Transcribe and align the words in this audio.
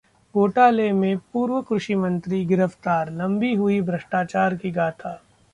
घोटाले 0.35 0.91
में 0.91 1.17
पूर्व 1.33 1.61
कृषि 1.61 1.95
मंत्री 1.95 2.43
गिरफ्तार, 2.45 3.11
लंबी 3.11 3.53
हुई 3.53 3.79
भ्रष्टाचार 3.81 4.55
की 4.55 4.71
गाथा 4.71 5.19